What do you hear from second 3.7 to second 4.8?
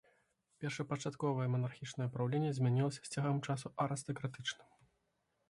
арыстакратычным.